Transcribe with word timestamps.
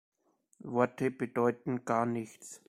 Worte 0.63 1.11
bedeuten 1.11 1.85
gar 1.85 2.07
nichts. 2.07 2.59